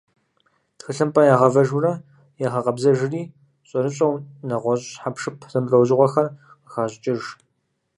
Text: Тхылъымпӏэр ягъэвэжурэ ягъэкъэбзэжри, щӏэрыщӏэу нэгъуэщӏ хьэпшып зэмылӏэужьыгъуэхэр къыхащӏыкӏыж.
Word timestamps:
Тхылъымпӏэр 0.77 1.27
ягъэвэжурэ 1.33 1.93
ягъэкъэбзэжри, 2.45 3.21
щӏэрыщӏэу 3.67 4.13
нэгъуэщӏ 4.47 4.91
хьэпшып 5.01 5.37
зэмылӏэужьыгъуэхэр 5.51 6.27
къыхащӏыкӏыж. 6.61 7.23